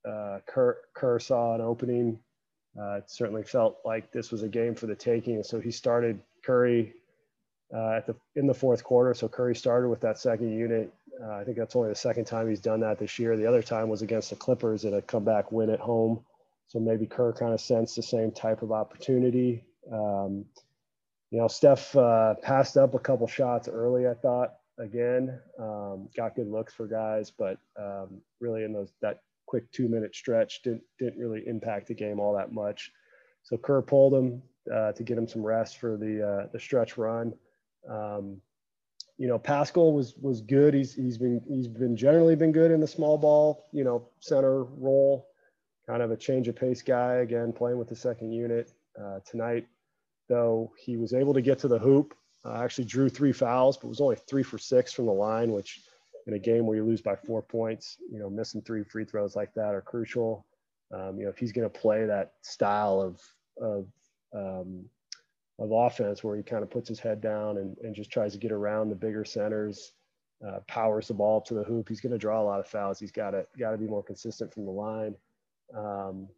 Uh, 0.08 0.38
Kerr, 0.46 0.78
Kerr 0.94 1.18
saw 1.18 1.54
an 1.54 1.60
opening. 1.60 2.18
Uh, 2.80 2.94
it 2.94 3.10
certainly 3.10 3.42
felt 3.42 3.78
like 3.84 4.10
this 4.12 4.30
was 4.30 4.42
a 4.42 4.48
game 4.48 4.74
for 4.74 4.86
the 4.86 4.94
taking, 4.94 5.34
and 5.34 5.44
so 5.44 5.60
he 5.60 5.70
started 5.70 6.18
Curry 6.44 6.94
uh, 7.74 7.96
at 7.96 8.06
the 8.06 8.16
in 8.36 8.46
the 8.46 8.54
fourth 8.54 8.82
quarter. 8.82 9.12
So 9.12 9.28
Curry 9.28 9.54
started 9.54 9.88
with 9.88 10.00
that 10.00 10.18
second 10.18 10.56
unit. 10.56 10.92
Uh, 11.22 11.34
I 11.34 11.44
think 11.44 11.58
that's 11.58 11.76
only 11.76 11.90
the 11.90 11.94
second 11.94 12.24
time 12.24 12.48
he's 12.48 12.60
done 12.60 12.80
that 12.80 12.98
this 12.98 13.18
year. 13.18 13.36
The 13.36 13.46
other 13.46 13.62
time 13.62 13.88
was 13.88 14.02
against 14.02 14.30
the 14.30 14.36
Clippers 14.36 14.84
in 14.84 14.94
a 14.94 15.02
comeback 15.02 15.52
win 15.52 15.68
at 15.68 15.80
home. 15.80 16.24
So 16.68 16.78
maybe 16.78 17.06
Kerr 17.06 17.32
kind 17.32 17.52
of 17.52 17.60
sensed 17.60 17.96
the 17.96 18.02
same 18.02 18.30
type 18.30 18.62
of 18.62 18.72
opportunity. 18.72 19.64
Um, 19.92 20.44
you 21.30 21.38
know, 21.38 21.48
Steph 21.48 21.94
uh, 21.96 22.34
passed 22.42 22.76
up 22.76 22.94
a 22.94 22.98
couple 22.98 23.26
shots 23.26 23.68
early. 23.68 24.06
I 24.06 24.14
thought 24.14 24.54
again, 24.80 25.38
um, 25.58 26.08
got 26.16 26.34
good 26.34 26.48
looks 26.48 26.74
for 26.74 26.86
guys, 26.86 27.30
but 27.30 27.58
um, 27.78 28.20
really 28.40 28.64
in 28.64 28.72
those 28.72 28.92
that 29.02 29.22
quick 29.46 29.70
two 29.72 29.88
minute 29.88 30.14
stretch 30.14 30.62
didn't 30.62 30.82
didn't 30.98 31.18
really 31.18 31.46
impact 31.46 31.88
the 31.88 31.94
game 31.94 32.18
all 32.18 32.34
that 32.34 32.52
much. 32.52 32.90
So 33.42 33.56
Kerr 33.56 33.82
pulled 33.82 34.14
him 34.14 34.42
uh, 34.72 34.92
to 34.92 35.02
get 35.02 35.18
him 35.18 35.28
some 35.28 35.42
rest 35.42 35.78
for 35.78 35.96
the 35.96 36.26
uh, 36.26 36.46
the 36.52 36.60
stretch 36.60 36.96
run. 36.98 37.34
Um, 37.88 38.40
you 39.18 39.28
know, 39.28 39.38
Paschall 39.38 39.94
was 39.94 40.14
was 40.20 40.40
good. 40.40 40.74
He's 40.74 40.94
he's 40.94 41.18
been 41.18 41.42
he's 41.46 41.68
been 41.68 41.96
generally 41.96 42.34
been 42.34 42.52
good 42.52 42.70
in 42.70 42.80
the 42.80 42.88
small 42.88 43.18
ball, 43.18 43.66
you 43.72 43.84
know, 43.84 44.08
center 44.20 44.64
role 44.64 45.26
kind 45.90 46.02
of 46.02 46.12
a 46.12 46.16
change 46.16 46.46
of 46.46 46.54
pace 46.54 46.82
guy 46.82 47.14
again, 47.14 47.52
playing 47.52 47.76
with 47.76 47.88
the 47.88 47.96
second 47.96 48.32
unit 48.32 48.72
uh, 49.00 49.18
tonight. 49.28 49.66
Though 50.28 50.72
he 50.78 50.96
was 50.96 51.12
able 51.12 51.34
to 51.34 51.40
get 51.40 51.58
to 51.60 51.68
the 51.68 51.80
hoop, 51.80 52.14
uh, 52.44 52.62
actually 52.62 52.84
drew 52.84 53.08
three 53.08 53.32
fouls, 53.32 53.76
but 53.76 53.88
was 53.88 54.00
only 54.00 54.16
three 54.16 54.42
for 54.42 54.58
six 54.58 54.92
from 54.92 55.06
the 55.06 55.12
line, 55.12 55.52
which 55.52 55.82
in 56.26 56.34
a 56.34 56.38
game 56.38 56.66
where 56.66 56.76
you 56.76 56.84
lose 56.84 57.00
by 57.00 57.16
four 57.16 57.42
points, 57.42 57.98
you 58.10 58.18
know, 58.18 58.30
missing 58.30 58.62
three 58.62 58.84
free 58.84 59.04
throws 59.04 59.36
like 59.36 59.52
that 59.54 59.74
are 59.74 59.80
crucial. 59.80 60.46
Um, 60.92 61.18
you 61.18 61.24
know, 61.24 61.30
if 61.30 61.38
he's 61.38 61.52
going 61.52 61.68
to 61.68 61.80
play 61.80 62.04
that 62.06 62.32
style 62.42 63.00
of 63.00 63.20
of 63.60 63.86
um, 64.34 64.84
of 65.58 65.72
offense 65.72 66.24
where 66.24 66.36
he 66.36 66.42
kind 66.42 66.62
of 66.62 66.70
puts 66.70 66.88
his 66.88 66.98
head 66.98 67.20
down 67.20 67.58
and, 67.58 67.76
and 67.78 67.94
just 67.94 68.10
tries 68.10 68.32
to 68.32 68.38
get 68.38 68.52
around 68.52 68.88
the 68.88 68.94
bigger 68.94 69.24
centers, 69.24 69.92
uh, 70.46 70.60
powers 70.66 71.08
the 71.08 71.14
ball 71.14 71.40
to 71.42 71.54
the 71.54 71.62
hoop, 71.62 71.88
he's 71.88 72.00
going 72.00 72.12
to 72.12 72.18
draw 72.18 72.40
a 72.40 72.44
lot 72.44 72.60
of 72.60 72.66
fouls. 72.66 72.98
He's 72.98 73.12
got 73.12 73.32
to 73.32 73.46
got 73.58 73.72
to 73.72 73.78
be 73.78 73.86
more 73.86 74.02
consistent 74.02 74.52
from 74.52 74.64
the 74.64 74.70
line. 74.70 75.14
Um, 75.76 76.28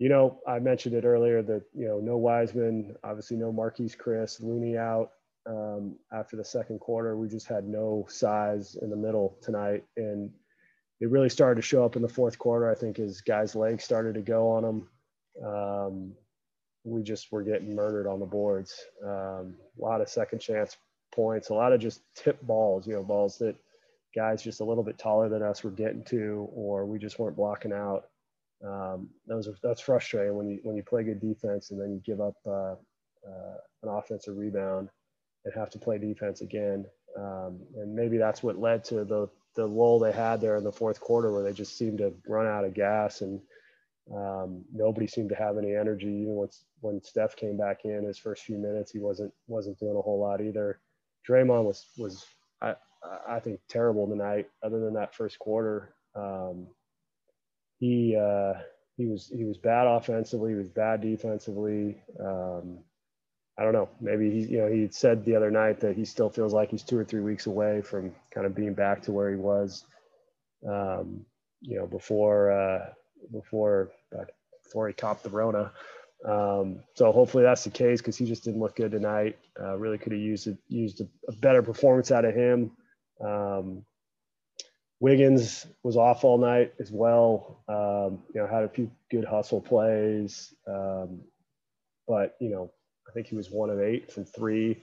you 0.00 0.08
know, 0.08 0.40
I 0.48 0.58
mentioned 0.58 0.94
it 0.94 1.04
earlier 1.04 1.42
that, 1.42 1.62
you 1.74 1.86
know, 1.86 2.00
no 2.00 2.16
Wiseman, 2.16 2.96
obviously 3.04 3.36
no 3.36 3.52
Marquese 3.52 3.98
Chriss, 3.98 4.42
Looney 4.42 4.78
out 4.78 5.10
um, 5.46 5.94
after 6.10 6.36
the 6.36 6.44
second 6.44 6.80
quarter. 6.80 7.18
We 7.18 7.28
just 7.28 7.46
had 7.46 7.68
no 7.68 8.06
size 8.08 8.78
in 8.80 8.88
the 8.88 8.96
middle 8.96 9.36
tonight. 9.42 9.84
And 9.98 10.30
it 11.00 11.10
really 11.10 11.28
started 11.28 11.60
to 11.60 11.66
show 11.66 11.84
up 11.84 11.96
in 11.96 12.02
the 12.02 12.08
fourth 12.08 12.38
quarter, 12.38 12.70
I 12.70 12.74
think, 12.74 12.98
as 12.98 13.20
guys' 13.20 13.54
legs 13.54 13.84
started 13.84 14.14
to 14.14 14.22
go 14.22 14.48
on 14.48 14.62
them. 14.62 14.88
Um, 15.44 16.12
we 16.82 17.02
just 17.02 17.30
were 17.30 17.42
getting 17.42 17.74
murdered 17.74 18.06
on 18.06 18.20
the 18.20 18.26
boards. 18.26 18.74
Um, 19.04 19.56
a 19.78 19.82
lot 19.82 20.00
of 20.00 20.08
second 20.08 20.38
chance 20.38 20.78
points, 21.14 21.50
a 21.50 21.54
lot 21.54 21.74
of 21.74 21.80
just 21.80 22.00
tip 22.14 22.40
balls, 22.40 22.86
you 22.86 22.94
know, 22.94 23.02
balls 23.02 23.36
that 23.36 23.54
guys 24.16 24.42
just 24.42 24.60
a 24.60 24.64
little 24.64 24.82
bit 24.82 24.96
taller 24.96 25.28
than 25.28 25.42
us 25.42 25.62
were 25.62 25.70
getting 25.70 26.04
to, 26.04 26.48
or 26.54 26.86
we 26.86 26.98
just 26.98 27.18
weren't 27.18 27.36
blocking 27.36 27.74
out 27.74 28.09
um, 28.66 29.08
are, 29.30 29.42
that's 29.62 29.80
frustrating 29.80 30.36
when 30.36 30.48
you 30.48 30.60
when 30.62 30.76
you 30.76 30.82
play 30.82 31.02
good 31.02 31.20
defense 31.20 31.70
and 31.70 31.80
then 31.80 31.92
you 31.92 32.00
give 32.04 32.20
up 32.20 32.36
uh, 32.46 32.74
uh, 33.26 33.56
an 33.82 33.88
offensive 33.88 34.36
rebound 34.36 34.88
and 35.44 35.54
have 35.54 35.70
to 35.70 35.78
play 35.78 35.98
defense 35.98 36.40
again. 36.40 36.84
Um, 37.16 37.60
and 37.76 37.94
maybe 37.94 38.18
that's 38.18 38.42
what 38.42 38.58
led 38.58 38.84
to 38.84 39.04
the 39.04 39.28
the 39.56 39.66
lull 39.66 39.98
they 39.98 40.12
had 40.12 40.40
there 40.40 40.56
in 40.56 40.64
the 40.64 40.72
fourth 40.72 41.00
quarter 41.00 41.32
where 41.32 41.42
they 41.42 41.52
just 41.52 41.76
seemed 41.76 41.98
to 41.98 42.14
run 42.28 42.46
out 42.46 42.64
of 42.64 42.74
gas 42.74 43.20
and 43.20 43.40
um, 44.14 44.64
nobody 44.72 45.06
seemed 45.06 45.28
to 45.30 45.34
have 45.34 45.56
any 45.58 45.74
energy. 45.74 46.08
Even 46.08 46.34
when 46.34 46.48
when 46.80 47.02
Steph 47.02 47.36
came 47.36 47.56
back 47.56 47.84
in 47.84 48.04
his 48.04 48.18
first 48.18 48.42
few 48.42 48.58
minutes, 48.58 48.92
he 48.92 48.98
wasn't 48.98 49.32
wasn't 49.46 49.78
doing 49.78 49.96
a 49.96 50.02
whole 50.02 50.20
lot 50.20 50.40
either. 50.40 50.80
Draymond 51.28 51.64
was 51.64 51.86
was 51.96 52.26
I 52.60 52.74
I 53.26 53.40
think 53.40 53.60
terrible 53.68 54.06
tonight. 54.06 54.48
Other 54.62 54.80
than 54.80 54.94
that 54.94 55.14
first 55.14 55.38
quarter, 55.38 55.94
um, 56.14 56.66
he 57.80 58.16
uh, 58.16 58.52
he 58.96 59.06
was 59.06 59.32
he 59.34 59.44
was 59.44 59.58
bad 59.58 59.86
offensively. 59.86 60.50
He 60.50 60.56
was 60.58 60.68
bad 60.68 61.00
defensively. 61.00 61.96
Um, 62.20 62.78
I 63.58 63.64
don't 63.64 63.72
know. 63.72 63.88
Maybe 64.00 64.30
he 64.30 64.52
you 64.52 64.58
know 64.58 64.68
he 64.68 64.88
said 64.90 65.24
the 65.24 65.34
other 65.34 65.50
night 65.50 65.80
that 65.80 65.96
he 65.96 66.04
still 66.04 66.30
feels 66.30 66.52
like 66.52 66.70
he's 66.70 66.84
two 66.84 66.98
or 66.98 67.04
three 67.04 67.20
weeks 67.20 67.46
away 67.46 67.80
from 67.80 68.12
kind 68.32 68.46
of 68.46 68.54
being 68.54 68.74
back 68.74 69.02
to 69.02 69.12
where 69.12 69.30
he 69.30 69.36
was. 69.36 69.84
Um, 70.68 71.24
you 71.60 71.78
know 71.78 71.86
before 71.86 72.52
uh, 72.52 72.86
before 73.32 73.90
before 74.62 74.88
he 74.88 74.94
copped 74.94 75.22
the 75.22 75.30
Rona. 75.30 75.72
Um, 76.24 76.80
so 76.94 77.10
hopefully 77.12 77.44
that's 77.44 77.64
the 77.64 77.70
case 77.70 78.00
because 78.00 78.16
he 78.16 78.26
just 78.26 78.44
didn't 78.44 78.60
look 78.60 78.76
good 78.76 78.90
tonight. 78.90 79.38
Uh, 79.58 79.76
really 79.78 79.96
could 79.96 80.12
have 80.12 80.20
used 80.20 80.46
it, 80.48 80.58
used 80.68 81.00
a, 81.00 81.08
a, 81.28 81.32
better 81.36 81.62
performance 81.62 82.10
out 82.10 82.26
of 82.26 82.34
him. 82.34 82.72
Um, 83.24 83.86
Wiggins 85.00 85.66
was 85.82 85.96
off 85.96 86.24
all 86.24 86.38
night 86.38 86.74
as 86.78 86.90
well. 86.92 87.62
Um, 87.68 88.22
you 88.34 88.40
know, 88.40 88.46
had 88.46 88.64
a 88.64 88.68
few 88.68 88.90
good 89.10 89.24
hustle 89.24 89.60
plays, 89.60 90.54
um, 90.68 91.22
but 92.06 92.36
you 92.38 92.50
know, 92.50 92.70
I 93.08 93.12
think 93.12 93.26
he 93.26 93.34
was 93.34 93.50
one 93.50 93.70
of 93.70 93.80
eight 93.80 94.12
from 94.12 94.24
three. 94.24 94.76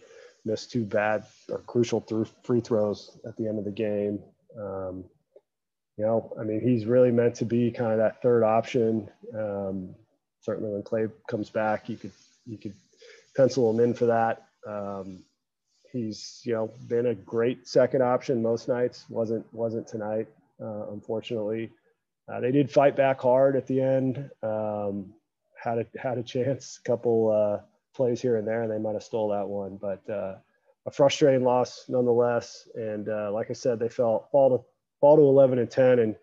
Missed 0.43 0.71
two 0.71 0.85
bad 0.85 1.25
or 1.49 1.59
crucial 1.59 1.99
through 1.99 2.25
free 2.43 2.61
throws 2.61 3.17
at 3.27 3.35
the 3.37 3.47
end 3.47 3.59
of 3.59 3.65
the 3.65 3.71
game. 3.71 4.19
Um, 4.59 5.03
you 5.97 6.05
know, 6.05 6.33
I 6.39 6.43
mean, 6.43 6.61
he's 6.61 6.85
really 6.85 7.11
meant 7.11 7.35
to 7.35 7.45
be 7.45 7.69
kind 7.71 7.91
of 7.91 7.97
that 7.97 8.21
third 8.21 8.43
option. 8.43 9.09
Um, 9.35 9.95
certainly, 10.41 10.71
when 10.71 10.83
Clay 10.83 11.07
comes 11.27 11.49
back, 11.49 11.89
you 11.89 11.97
could 11.97 12.11
you 12.45 12.57
could 12.57 12.73
pencil 13.35 13.69
him 13.69 13.79
in 13.79 13.93
for 13.93 14.07
that. 14.07 14.47
He's 15.97 16.41
you 16.43 16.53
know 16.53 16.71
been 16.87 17.07
a 17.07 17.15
great 17.15 17.67
second 17.67 18.01
option 18.01 18.41
most 18.41 18.67
nights. 18.67 19.05
wasn't 19.09 19.51
wasn't 19.53 19.87
tonight, 19.87 20.27
uh, 20.61 20.91
unfortunately. 20.91 21.71
Uh, 22.31 22.39
they 22.39 22.51
did 22.51 22.69
fight 22.69 22.95
back 22.95 23.21
hard 23.21 23.55
at 23.55 23.67
the 23.67 23.81
end. 23.81 24.29
Um, 24.43 25.13
had 25.61 25.79
a 25.79 25.85
had 25.97 26.17
a 26.17 26.23
chance, 26.23 26.79
a 26.83 26.87
couple 26.87 27.31
uh, 27.31 27.63
plays 27.95 28.21
here 28.21 28.37
and 28.37 28.47
there, 28.47 28.63
and 28.63 28.71
they 28.71 28.77
might 28.77 28.93
have 28.93 29.03
stole 29.03 29.29
that 29.29 29.47
one. 29.47 29.77
But 29.77 30.09
uh, 30.09 30.35
a 30.87 30.91
frustrating 30.91 31.43
loss 31.43 31.85
nonetheless. 31.89 32.67
And 32.75 33.09
uh, 33.09 33.29
like 33.31 33.49
I 33.51 33.53
said, 33.53 33.77
they 33.77 33.89
fell 33.89 34.29
fall 34.31 34.57
to 34.57 34.63
fall 35.01 35.17
to 35.17 35.21
11 35.21 35.59
and 35.59 35.69
10. 35.69 35.99
And 35.99 36.15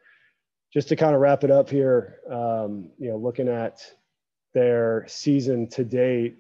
just 0.73 0.89
to 0.89 0.97
kind 0.97 1.15
of 1.15 1.21
wrap 1.21 1.45
it 1.45 1.51
up 1.51 1.71
here, 1.71 2.19
um, 2.29 2.91
you 2.99 3.11
know, 3.11 3.17
looking 3.17 3.49
at 3.49 3.81
their 4.55 5.05
season 5.07 5.69
to 5.69 5.85
date, 5.85 6.39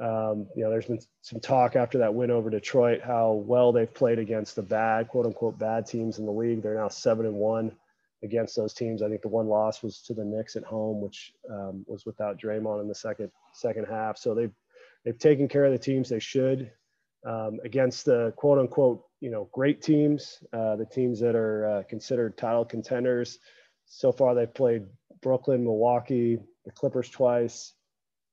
um, 0.00 0.48
you 0.56 0.64
know, 0.64 0.70
there's 0.70 0.86
been 0.86 1.00
some 1.22 1.40
talk 1.40 1.76
after 1.76 1.98
that 1.98 2.14
win 2.14 2.30
over 2.30 2.50
Detroit 2.50 3.00
how 3.00 3.32
well 3.46 3.72
they've 3.72 3.92
played 3.92 4.18
against 4.18 4.56
the 4.56 4.62
bad, 4.62 5.08
quote 5.08 5.26
unquote, 5.26 5.58
bad 5.58 5.86
teams 5.86 6.18
in 6.18 6.26
the 6.26 6.32
league. 6.32 6.62
They're 6.62 6.74
now 6.74 6.88
seven 6.88 7.26
and 7.26 7.36
one 7.36 7.72
against 8.24 8.56
those 8.56 8.74
teams. 8.74 9.02
I 9.02 9.08
think 9.08 9.22
the 9.22 9.28
one 9.28 9.46
loss 9.46 9.82
was 9.82 10.00
to 10.02 10.14
the 10.14 10.24
Knicks 10.24 10.56
at 10.56 10.64
home, 10.64 11.00
which 11.00 11.32
um, 11.48 11.84
was 11.86 12.04
without 12.06 12.40
Draymond 12.40 12.80
in 12.80 12.88
the 12.88 12.94
second 12.94 13.30
second 13.52 13.84
half. 13.84 14.18
So 14.18 14.34
they've 14.34 14.52
they've 15.04 15.18
taken 15.18 15.46
care 15.46 15.64
of 15.64 15.72
the 15.72 15.78
teams 15.78 16.08
they 16.08 16.18
should 16.18 16.72
um, 17.24 17.60
against 17.64 18.04
the 18.04 18.32
quote 18.36 18.58
unquote 18.58 19.04
you 19.20 19.30
know 19.30 19.48
great 19.52 19.80
teams, 19.80 20.42
uh, 20.52 20.74
the 20.74 20.86
teams 20.86 21.20
that 21.20 21.36
are 21.36 21.66
uh, 21.68 21.82
considered 21.88 22.36
title 22.36 22.64
contenders. 22.64 23.38
So 23.86 24.10
far, 24.10 24.34
they've 24.34 24.52
played 24.52 24.86
Brooklyn, 25.22 25.62
Milwaukee, 25.62 26.38
the 26.64 26.72
Clippers 26.72 27.10
twice, 27.10 27.74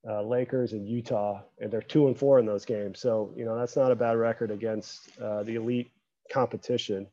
uh, 0.07 0.23
Lakers, 0.23 0.73
and 0.73 0.87
Utah, 0.87 1.41
and 1.59 1.71
they're 1.71 1.81
two 1.81 2.07
and 2.07 2.17
four 2.17 2.39
in 2.39 2.45
those 2.45 2.65
games. 2.65 2.99
So 2.99 3.33
you 3.35 3.45
know 3.45 3.57
that's 3.57 3.75
not 3.75 3.91
a 3.91 3.95
bad 3.95 4.17
record 4.17 4.51
against 4.51 5.09
uh, 5.19 5.43
the 5.43 5.55
elite 5.55 5.91
competition. 6.31 7.07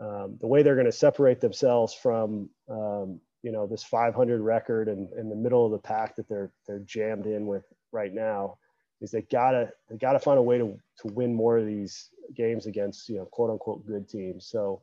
Um, 0.00 0.38
the 0.40 0.46
way 0.46 0.62
they're 0.62 0.74
going 0.74 0.86
to 0.86 0.92
separate 0.92 1.40
themselves 1.40 1.94
from 1.94 2.48
um, 2.68 3.20
you 3.42 3.52
know 3.52 3.66
this 3.66 3.82
500 3.84 4.40
record 4.40 4.88
and 4.88 5.12
in 5.14 5.28
the 5.28 5.36
middle 5.36 5.66
of 5.66 5.72
the 5.72 5.78
pack 5.78 6.16
that 6.16 6.28
they're 6.28 6.52
they're 6.66 6.80
jammed 6.80 7.26
in 7.26 7.46
with 7.46 7.64
right 7.90 8.12
now 8.12 8.56
is 9.00 9.10
they 9.10 9.22
gotta 9.22 9.70
they 9.90 9.96
gotta 9.96 10.18
find 10.18 10.38
a 10.38 10.42
way 10.42 10.58
to 10.58 10.78
to 10.98 11.08
win 11.12 11.34
more 11.34 11.58
of 11.58 11.66
these 11.66 12.10
games 12.34 12.66
against 12.66 13.08
you 13.08 13.16
know 13.16 13.26
quote 13.26 13.50
unquote 13.50 13.86
good 13.86 14.08
teams. 14.08 14.46
So 14.46 14.80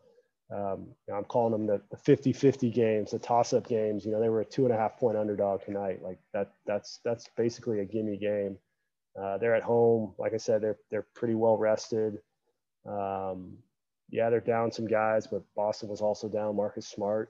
um, 0.51 0.87
you 1.07 1.13
know, 1.13 1.15
I'm 1.15 1.25
calling 1.25 1.51
them 1.51 1.67
the, 1.67 1.81
the 1.91 1.97
50 1.97 2.33
50 2.33 2.71
games, 2.71 3.11
the 3.11 3.19
toss 3.19 3.53
up 3.53 3.67
games. 3.67 4.05
You 4.05 4.11
know, 4.11 4.19
they 4.19 4.29
were 4.29 4.41
a 4.41 4.45
two 4.45 4.65
and 4.65 4.73
a 4.73 4.77
half 4.77 4.97
point 4.97 5.17
underdog 5.17 5.63
tonight. 5.63 6.01
Like 6.01 6.19
that, 6.33 6.51
that's, 6.65 6.99
that's 7.05 7.29
basically 7.37 7.79
a 7.79 7.85
gimme 7.85 8.17
game. 8.17 8.57
Uh, 9.19 9.37
they're 9.37 9.55
at 9.55 9.63
home. 9.63 10.13
Like 10.17 10.33
I 10.33 10.37
said, 10.37 10.61
they're, 10.61 10.77
they're 10.89 11.05
pretty 11.13 11.35
well 11.35 11.57
rested. 11.57 12.19
Um, 12.87 13.57
yeah, 14.09 14.29
they're 14.31 14.39
down 14.39 14.71
some 14.71 14.87
guys, 14.87 15.27
but 15.27 15.43
Boston 15.55 15.89
was 15.89 16.01
also 16.01 16.27
down 16.27 16.55
Marcus 16.55 16.87
Smart. 16.87 17.29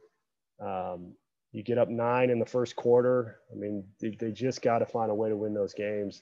Um, 0.61 1.13
you 1.51 1.63
get 1.63 1.77
up 1.77 1.89
nine 1.89 2.29
in 2.29 2.39
the 2.39 2.45
first 2.45 2.75
quarter. 2.75 3.39
I 3.51 3.55
mean, 3.55 3.83
they, 3.99 4.11
they 4.11 4.31
just 4.31 4.61
got 4.61 4.79
to 4.79 4.85
find 4.85 5.11
a 5.11 5.15
way 5.15 5.29
to 5.29 5.35
win 5.35 5.53
those 5.53 5.73
games. 5.73 6.21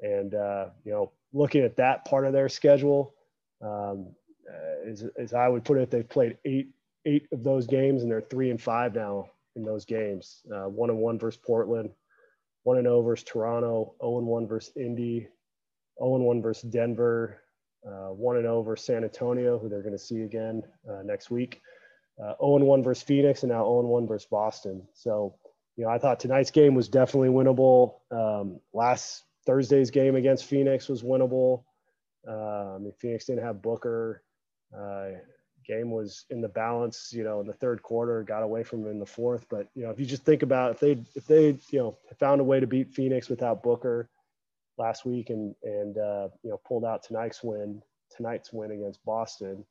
And, 0.00 0.34
uh, 0.34 0.66
you 0.84 0.92
know, 0.92 1.12
looking 1.34 1.64
at 1.64 1.76
that 1.76 2.06
part 2.06 2.24
of 2.24 2.32
their 2.32 2.48
schedule, 2.48 3.14
um, 3.60 4.14
uh, 4.50 4.90
as, 4.90 5.04
as 5.18 5.32
I 5.34 5.48
would 5.48 5.64
put 5.64 5.78
it, 5.78 5.90
they've 5.90 6.08
played 6.08 6.38
eight 6.44 6.70
eight 7.06 7.28
of 7.32 7.42
those 7.42 7.66
games, 7.66 8.02
and 8.02 8.10
they're 8.10 8.20
three 8.20 8.50
and 8.50 8.60
five 8.60 8.94
now 8.94 9.30
in 9.56 9.64
those 9.64 9.84
games. 9.84 10.42
Uh, 10.52 10.68
one 10.68 10.90
and 10.90 10.98
one 10.98 11.18
versus 11.18 11.40
Portland, 11.44 11.90
one 12.64 12.76
and 12.76 12.84
zero 12.84 12.98
oh 12.98 13.02
versus 13.02 13.24
Toronto, 13.24 13.94
zero 14.00 14.18
and 14.18 14.26
one 14.26 14.46
versus 14.46 14.72
Indy, 14.76 15.28
zero 15.98 16.16
and 16.16 16.24
one 16.24 16.42
versus 16.42 16.70
Denver, 16.70 17.42
uh, 17.86 18.12
one 18.12 18.36
and 18.36 18.44
zero 18.44 18.62
versus 18.62 18.86
San 18.86 19.04
Antonio, 19.04 19.58
who 19.58 19.68
they're 19.68 19.82
going 19.82 19.92
to 19.92 19.98
see 19.98 20.22
again 20.22 20.62
uh, 20.88 21.02
next 21.02 21.30
week. 21.30 21.60
Uh, 22.20 22.34
0 22.38 22.56
and 22.56 22.66
1 22.66 22.82
versus 22.82 23.02
Phoenix 23.02 23.44
and 23.44 23.50
now 23.50 23.64
0 23.64 23.80
and 23.80 23.88
1 23.88 24.06
versus 24.06 24.28
Boston. 24.30 24.86
So, 24.92 25.36
you 25.76 25.84
know, 25.84 25.90
I 25.90 25.96
thought 25.96 26.20
tonight's 26.20 26.50
game 26.50 26.74
was 26.74 26.88
definitely 26.88 27.30
winnable. 27.30 27.94
Um, 28.10 28.60
last 28.74 29.24
Thursday's 29.46 29.90
game 29.90 30.16
against 30.16 30.44
Phoenix 30.44 30.86
was 30.86 31.02
winnable. 31.02 31.64
Uh, 32.28 32.76
mean, 32.78 32.92
Phoenix 32.98 33.24
didn't 33.24 33.44
have 33.44 33.62
Booker. 33.62 34.22
Uh, 34.76 35.18
game 35.66 35.90
was 35.90 36.24
in 36.30 36.40
the 36.40 36.48
balance, 36.48 37.12
you 37.12 37.22
know, 37.22 37.40
in 37.40 37.46
the 37.46 37.52
third 37.52 37.82
quarter, 37.82 38.22
got 38.22 38.42
away 38.42 38.62
from 38.62 38.86
in 38.86 38.98
the 38.98 39.06
fourth. 39.06 39.46
But 39.48 39.68
you 39.74 39.84
know, 39.84 39.90
if 39.90 40.00
you 40.00 40.06
just 40.06 40.24
think 40.24 40.42
about 40.42 40.72
if 40.72 40.80
they 40.80 41.04
if 41.14 41.26
they 41.26 41.58
you 41.70 41.78
know 41.78 41.98
found 42.18 42.40
a 42.40 42.44
way 42.44 42.60
to 42.60 42.66
beat 42.66 42.92
Phoenix 42.92 43.28
without 43.28 43.62
Booker 43.62 44.08
last 44.78 45.04
week 45.04 45.30
and 45.30 45.54
and 45.62 45.98
uh, 45.98 46.28
you 46.42 46.50
know 46.50 46.60
pulled 46.66 46.84
out 46.84 47.02
tonight's 47.02 47.42
win 47.42 47.82
tonight's 48.16 48.52
win 48.52 48.72
against 48.72 49.04
Boston, 49.04 49.64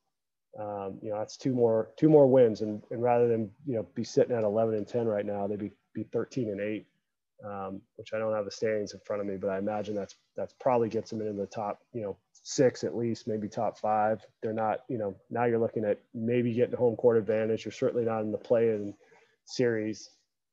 um, 0.59 0.97
you 1.01 1.09
know 1.09 1.17
that's 1.19 1.37
two 1.37 1.53
more 1.53 1.91
two 1.97 2.09
more 2.09 2.27
wins 2.27 2.61
and 2.61 2.81
and 2.91 3.01
rather 3.01 3.27
than 3.27 3.51
you 3.65 3.75
know 3.75 3.85
be 3.95 4.03
sitting 4.03 4.35
at 4.35 4.43
11 4.43 4.75
and 4.75 4.87
10 4.87 5.05
right 5.05 5.25
now, 5.25 5.47
they'd 5.47 5.59
be 5.59 5.71
be 5.93 6.03
13 6.03 6.49
and 6.49 6.61
eight 6.61 6.87
um, 7.45 7.81
which 7.95 8.13
I 8.13 8.19
don't 8.19 8.33
have 8.33 8.45
the 8.45 8.51
standings 8.51 8.93
in 8.93 8.99
front 9.05 9.21
of 9.21 9.27
me, 9.27 9.37
but 9.37 9.49
I 9.49 9.57
imagine 9.57 9.95
that's 9.95 10.15
that's 10.35 10.53
probably 10.59 10.89
gets 10.89 11.09
them 11.09 11.21
into 11.21 11.33
the 11.33 11.47
top, 11.47 11.79
you 11.93 12.01
know, 12.01 12.17
six 12.33 12.83
at 12.83 12.95
least, 12.95 13.27
maybe 13.27 13.47
top 13.47 13.77
five. 13.77 14.25
They're 14.41 14.53
not, 14.53 14.79
you 14.89 14.97
know, 14.97 15.15
now 15.29 15.45
you're 15.45 15.59
looking 15.59 15.85
at 15.85 15.99
maybe 16.13 16.53
getting 16.53 16.75
home 16.75 16.95
court 16.95 17.17
advantage. 17.17 17.65
You're 17.65 17.71
certainly 17.71 18.05
not 18.05 18.21
in 18.21 18.31
the 18.31 18.37
play-in 18.37 18.93
series, 19.45 20.09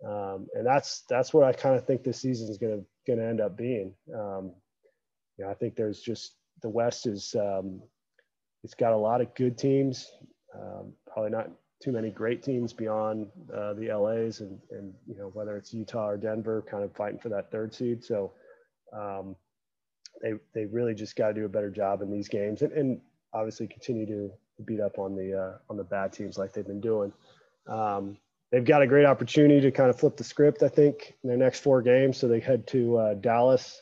um, 0.07 0.47
and 0.55 0.67
that's 0.67 1.05
that's 1.09 1.35
what 1.35 1.45
I 1.45 1.53
kind 1.53 1.77
of 1.77 1.87
think 1.87 2.03
this 2.03 2.21
season 2.21 2.49
is 2.49 2.59
going 2.59 2.79
to 2.79 2.87
going 3.07 3.19
to 3.19 3.27
end 3.27 3.41
up 3.41 3.57
being. 3.57 3.95
Um, 4.15 4.53
you 5.37 5.45
know, 5.45 5.51
I 5.51 5.55
think 5.55 5.77
there's 5.77 6.01
just 6.01 6.35
the 6.63 6.69
West 6.69 7.07
is 7.07 7.35
um, 7.39 7.83
it's 8.63 8.75
got 8.75 8.93
a 8.93 8.97
lot 8.97 9.21
of 9.21 9.35
good 9.35 9.59
teams. 9.59 10.11
Um, 10.55 10.93
probably 11.07 11.31
not 11.31 11.51
too 11.87 11.93
many 11.93 12.11
great 12.11 12.43
teams 12.43 12.73
beyond 12.73 13.29
uh, 13.55 13.73
the 13.75 13.95
LAs 13.95 14.41
and, 14.41 14.59
and, 14.73 14.93
you 15.07 15.17
know, 15.17 15.31
whether 15.35 15.57
it's 15.57 15.73
Utah 15.73 16.09
or 16.09 16.17
Denver 16.17 16.65
kind 16.69 16.83
of 16.83 16.93
fighting 16.97 17.21
for 17.21 17.29
that 17.29 17.49
third 17.53 17.73
seed. 17.73 18.03
So 18.03 18.33
um, 18.93 19.37
they, 20.21 20.33
they 20.53 20.65
really 20.67 20.95
just 20.95 21.15
got 21.15 21.29
to 21.29 21.35
do 21.35 21.45
a 21.45 21.49
better 21.49 21.71
job 21.71 22.03
in 22.03 22.11
these 22.11 22.27
games 22.27 22.63
and, 22.63 22.73
and 22.73 23.01
obviously 23.33 23.69
continue 23.69 24.05
to 24.05 24.33
beat 24.65 24.81
up 24.81 24.99
on 24.99 25.15
the, 25.15 25.41
uh, 25.41 25.59
on 25.71 25.77
the 25.77 25.85
bad 25.85 26.13
teams 26.13 26.37
like 26.37 26.53
they've 26.53 26.67
been 26.67 26.81
doing. 26.81 27.13
Um, 27.69 28.19
they've 28.51 28.65
got 28.65 28.83
a 28.83 28.87
great 28.89 29.07
opportunity 29.07 29.61
to 29.61 29.71
kind 29.71 29.89
of 29.89 29.97
flip 29.97 30.17
the 30.17 30.25
script, 30.25 30.65
I 30.65 30.69
think, 30.69 31.15
in 31.23 31.29
their 31.29 31.39
next 31.39 31.61
four 31.61 31.83
games. 31.83 32.17
So 32.19 32.27
they 32.27 32.41
head 32.41 32.67
to 32.69 32.97
uh, 32.97 33.15
Dallas 33.15 33.81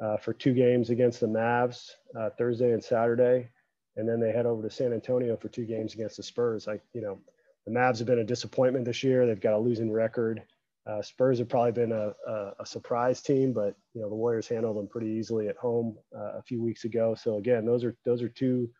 uh, 0.00 0.16
for 0.16 0.32
two 0.32 0.52
games 0.52 0.90
against 0.90 1.20
the 1.20 1.28
Mavs 1.28 1.92
uh, 2.18 2.30
Thursday 2.36 2.72
and 2.72 2.82
Saturday 2.82 3.50
and 3.96 4.08
then 4.08 4.20
they 4.20 4.30
head 4.30 4.46
over 4.46 4.62
to 4.62 4.70
San 4.70 4.92
Antonio 4.92 5.36
for 5.36 5.48
two 5.48 5.64
games 5.64 5.94
against 5.94 6.18
the 6.18 6.22
Spurs. 6.22 6.66
Like 6.66 6.82
you 6.92 7.00
know, 7.00 7.18
the 7.66 7.72
Mavs 7.72 7.98
have 7.98 8.06
been 8.06 8.20
a 8.20 8.24
disappointment 8.24 8.84
this 8.84 9.02
year. 9.02 9.26
They've 9.26 9.40
got 9.40 9.54
a 9.54 9.58
losing 9.58 9.90
record. 9.90 10.42
Uh, 10.86 11.02
Spurs 11.02 11.38
have 11.40 11.48
probably 11.48 11.72
been 11.72 11.90
a, 11.90 12.12
a, 12.28 12.52
a, 12.60 12.66
surprise 12.66 13.20
team, 13.20 13.52
but 13.52 13.74
you 13.92 14.00
know 14.00 14.08
the 14.08 14.14
Warriors 14.14 14.46
handled 14.46 14.76
them 14.76 14.86
pretty 14.86 15.08
easily 15.08 15.48
at 15.48 15.56
home 15.56 15.98
uh, 16.16 16.38
a 16.38 16.42
few 16.42 16.62
weeks 16.62 16.84
ago. 16.84 17.16
So 17.16 17.38
again, 17.38 17.66
those 17.66 17.82
are 17.82 17.96
those 18.04 18.22
are 18.22 18.28
two 18.28 18.70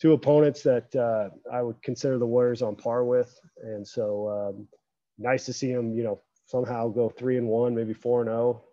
two 0.00 0.12
opponents 0.12 0.62
that 0.62 0.94
uh, 0.94 1.30
I 1.52 1.62
would 1.62 1.82
consider 1.82 2.18
the 2.18 2.26
Warriors 2.26 2.62
on 2.62 2.76
par 2.76 3.04
with, 3.04 3.36
and 3.64 3.86
so 3.86 4.28
um, 4.28 4.68
nice 5.18 5.44
to 5.46 5.52
see 5.52 5.72
them, 5.72 5.92
you 5.92 6.04
know, 6.04 6.20
somehow 6.46 6.88
go 6.88 7.08
three 7.08 7.36
and 7.36 7.48
one, 7.48 7.74
maybe 7.74 7.94
four 7.94 8.20
and 8.20 8.28
zero. 8.28 8.62
Oh. 8.62 8.66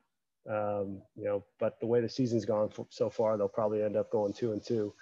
Um, 0.49 1.01
you 1.17 1.25
know, 1.25 1.43
but 1.59 1.77
the 1.81 1.87
way 1.87 1.99
the 1.99 2.07
season's 2.07 2.45
gone 2.45 2.69
so 2.89 3.09
far, 3.09 3.37
they'll 3.37 3.49
probably 3.49 3.83
end 3.83 3.97
up 3.97 4.09
going 4.09 4.31
two 4.31 4.53
and 4.53 4.63
two. 4.63 4.93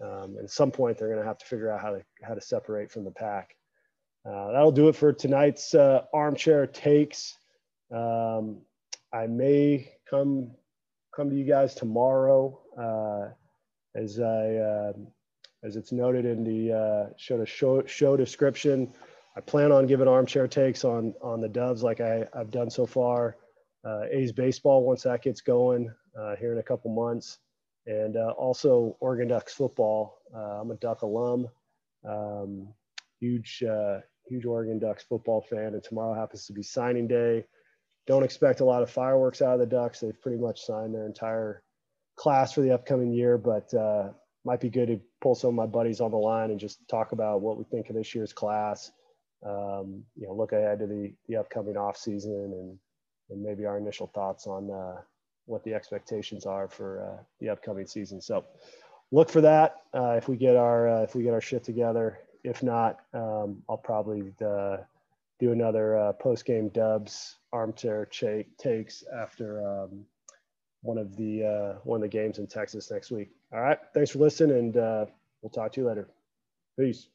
Um, 0.00 0.36
at 0.42 0.48
some 0.48 0.70
point, 0.70 0.96
they're 0.96 1.08
going 1.08 1.20
to 1.20 1.26
have 1.26 1.36
to 1.36 1.44
figure 1.44 1.70
out 1.70 1.82
how 1.82 1.90
to 1.90 2.02
how 2.22 2.32
to 2.32 2.40
separate 2.40 2.90
from 2.90 3.04
the 3.04 3.10
pack. 3.10 3.56
Uh, 4.26 4.50
that'll 4.50 4.72
do 4.72 4.88
it 4.88 4.96
for 4.96 5.12
tonight's 5.12 5.74
uh, 5.74 6.02
armchair 6.12 6.66
takes. 6.66 7.38
Um, 7.94 8.58
I 9.12 9.26
may 9.28 9.92
come 10.10 10.50
come 11.14 11.30
to 11.30 11.36
you 11.36 11.44
guys 11.44 11.74
tomorrow, 11.74 12.60
uh, 12.76 13.28
as 13.94 14.18
I 14.18 14.56
um, 14.56 15.06
as 15.62 15.76
it's 15.76 15.92
noted 15.92 16.24
in 16.24 16.42
the 16.42 16.72
uh, 16.72 17.12
show, 17.16 17.44
show 17.44 17.84
show 17.86 18.16
description. 18.16 18.92
I 19.36 19.40
plan 19.40 19.70
on 19.70 19.86
giving 19.86 20.08
armchair 20.08 20.48
takes 20.48 20.84
on 20.84 21.14
on 21.22 21.40
the 21.40 21.48
Dubs 21.48 21.82
like 21.82 22.00
I, 22.00 22.26
have 22.34 22.50
done 22.50 22.70
so 22.70 22.84
far. 22.84 23.36
Uh, 23.84 24.02
A's 24.10 24.32
baseball 24.32 24.84
once 24.84 25.04
that 25.04 25.22
gets 25.22 25.40
going 25.40 25.88
uh, 26.18 26.34
here 26.36 26.52
in 26.52 26.58
a 26.58 26.62
couple 26.62 26.92
months 26.92 27.38
and 27.86 28.16
also 28.16 28.96
Oregon 28.98 29.28
Ducks 29.28 29.54
football. 29.54 30.18
I'm 30.34 30.72
a 30.72 30.74
Duck 30.74 31.02
alum, 31.02 31.46
um, 32.04 32.74
huge, 33.20 33.62
uh, 33.62 34.00
huge 34.28 34.44
Oregon 34.44 34.78
Ducks 34.78 35.04
football 35.04 35.42
fan, 35.42 35.74
and 35.74 35.82
tomorrow 35.82 36.14
happens 36.14 36.46
to 36.46 36.52
be 36.52 36.62
signing 36.62 37.06
day. 37.06 37.44
Don't 38.06 38.22
expect 38.22 38.60
a 38.60 38.64
lot 38.64 38.82
of 38.82 38.90
fireworks 38.90 39.42
out 39.42 39.54
of 39.54 39.60
the 39.60 39.66
Ducks. 39.66 40.00
They've 40.00 40.20
pretty 40.20 40.38
much 40.38 40.64
signed 40.64 40.94
their 40.94 41.06
entire 41.06 41.62
class 42.16 42.52
for 42.52 42.60
the 42.60 42.72
upcoming 42.72 43.12
year, 43.12 43.36
but 43.38 43.72
uh, 43.74 44.10
might 44.44 44.60
be 44.60 44.70
good 44.70 44.86
to 44.88 45.00
pull 45.20 45.34
some 45.34 45.48
of 45.48 45.54
my 45.54 45.66
buddies 45.66 46.00
on 46.00 46.12
the 46.12 46.16
line 46.16 46.50
and 46.50 46.60
just 46.60 46.86
talk 46.88 47.12
about 47.12 47.40
what 47.40 47.58
we 47.58 47.64
think 47.64 47.88
of 47.88 47.96
this 47.96 48.14
year's 48.14 48.32
class. 48.32 48.92
Um, 49.44 50.04
you 50.16 50.26
know, 50.26 50.34
look 50.34 50.52
ahead 50.52 50.78
to 50.78 50.86
the 50.86 51.12
the 51.28 51.36
upcoming 51.36 51.76
off 51.76 51.96
season 51.96 52.32
and 52.32 52.78
and 53.30 53.42
maybe 53.42 53.66
our 53.66 53.76
initial 53.76 54.06
thoughts 54.14 54.46
on 54.46 54.70
uh, 54.70 55.00
what 55.46 55.64
the 55.64 55.74
expectations 55.74 56.46
are 56.46 56.68
for 56.68 57.02
uh, 57.02 57.22
the 57.40 57.48
upcoming 57.48 57.86
season. 57.86 58.20
So 58.20 58.44
look 59.10 59.28
for 59.30 59.40
that 59.42 59.76
uh, 59.94 60.12
if 60.12 60.28
we 60.28 60.36
get 60.36 60.56
our 60.56 60.88
uh, 60.88 61.02
if 61.02 61.14
we 61.14 61.22
get 61.22 61.34
our 61.34 61.40
shit 61.40 61.64
together. 61.64 62.20
If 62.46 62.62
not, 62.62 63.00
um, 63.12 63.60
I'll 63.68 63.76
probably 63.76 64.32
uh, 64.40 64.76
do 65.40 65.50
another 65.50 65.96
uh, 65.96 66.12
post 66.12 66.44
game 66.44 66.68
dubs 66.68 67.38
armchair 67.52 68.06
ch- 68.06 68.46
takes 68.56 69.02
after 69.12 69.66
um, 69.66 70.04
one 70.82 70.96
of 70.96 71.16
the 71.16 71.44
uh, 71.44 71.78
one 71.82 71.96
of 71.96 72.02
the 72.02 72.08
games 72.08 72.38
in 72.38 72.46
Texas 72.46 72.88
next 72.88 73.10
week. 73.10 73.30
All 73.52 73.60
right, 73.60 73.78
thanks 73.94 74.12
for 74.12 74.20
listening, 74.20 74.56
and 74.56 74.76
uh, 74.76 75.06
we'll 75.42 75.50
talk 75.50 75.72
to 75.72 75.80
you 75.80 75.88
later. 75.88 76.08
Peace. 76.78 77.08